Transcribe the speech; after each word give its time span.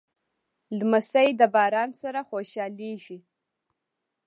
لمسی 0.77 1.29
د 1.39 1.41
باران 1.55 1.89
سره 2.01 2.19
خوشحالېږي. 2.29 3.17